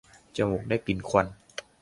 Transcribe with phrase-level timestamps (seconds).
[0.37, 1.27] จมูกได้กลิ่นควัน